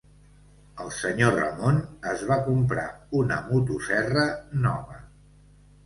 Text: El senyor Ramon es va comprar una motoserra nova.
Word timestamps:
El 0.85 0.89
senyor 0.99 1.35
Ramon 1.41 1.77
es 2.13 2.25
va 2.33 2.39
comprar 2.49 2.89
una 3.23 3.41
motoserra 3.53 4.29
nova. 4.69 5.03